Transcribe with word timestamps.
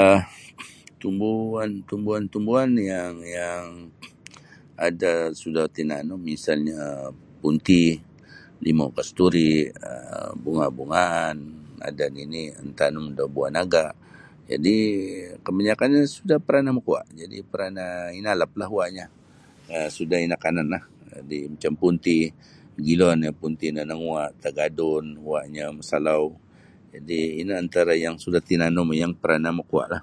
um 0.00 0.18
Tumbuan 1.02 1.70
Tumbuan-tumbuan 1.90 2.68
yang 2.92 3.14
yang 3.38 3.64
ada 4.88 5.12
suda 5.40 5.62
tinanum 5.76 6.20
misalnya 6.32 6.80
punti, 7.42 7.84
limau 8.64 8.90
kasturi, 8.98 9.52
um 9.90 10.32
bunga-bungaan 10.44 11.36
ada 11.88 12.04
nini 12.16 12.42
mantanum 12.58 13.06
da 13.18 13.24
buah 13.34 13.50
naga 13.56 13.84
jadi 14.50 14.76
kabanyakanya 15.44 16.00
suda 16.14 16.36
parna 16.46 16.70
makauwa 16.76 17.00
jadi 17.20 17.36
parnah 17.52 17.94
inalap 18.18 18.50
lah 18.60 18.68
uwanyo 18.74 19.06
um 19.72 19.88
suda 19.96 20.16
inakan 20.26 20.54
di 21.30 21.38
macam 21.52 21.72
punti 21.80 22.18
magilo 22.76 23.08
nio 23.20 23.32
punti 23.40 23.66
no 23.72 23.80
tinamuwa 23.80 24.22
tagadun 24.42 25.06
uwanyo 25.26 25.66
masalau 25.78 26.22
jadi 26.96 27.20
ino 27.44 27.52
antara 27.62 27.92
yang 28.04 28.16
suda 28.22 28.40
tinanum 28.48 28.88
yang 29.02 29.12
parna 29.22 29.48
makauwa 29.58 29.84
lah. 29.92 30.02